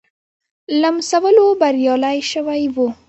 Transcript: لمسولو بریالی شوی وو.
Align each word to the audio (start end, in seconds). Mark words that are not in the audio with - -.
لمسولو 0.81 1.47
بریالی 1.61 2.19
شوی 2.31 2.63
وو. 2.75 2.87